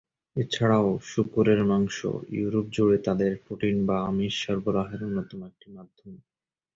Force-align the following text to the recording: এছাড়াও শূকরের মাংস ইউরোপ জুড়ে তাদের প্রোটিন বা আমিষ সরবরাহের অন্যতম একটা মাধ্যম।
এছাড়াও 0.35 0.89
শূকরের 1.05 1.59
মাংস 1.65 1.97
ইউরোপ 2.31 2.65
জুড়ে 2.71 2.97
তাদের 3.07 3.31
প্রোটিন 3.43 3.75
বা 3.85 3.97
আমিষ 4.09 4.33
সরবরাহের 4.43 5.01
অন্যতম 5.03 5.39
একটা 5.43 5.67
মাধ্যম। 5.75 6.13